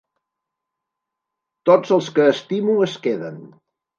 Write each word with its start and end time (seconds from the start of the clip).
Tots 1.69 1.93
els 1.97 2.09
que 2.15 2.27
estimo, 2.31 2.79
es 2.89 2.97
queden. 3.07 3.39